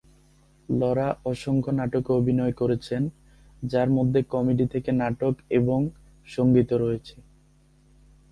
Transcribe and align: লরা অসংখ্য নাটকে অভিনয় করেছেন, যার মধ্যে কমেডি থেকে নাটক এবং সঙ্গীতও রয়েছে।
লরা 0.69 1.07
অসংখ্য 1.25 1.71
নাটকে 1.71 2.11
অভিনয় 2.13 2.51
করেছেন, 2.51 3.01
যার 3.63 3.89
মধ্যে 3.89 4.19
কমেডি 4.29 4.65
থেকে 4.67 4.89
নাটক 4.91 5.33
এবং 5.49 5.79
সঙ্গীতও 6.27 6.77
রয়েছে। 6.77 7.15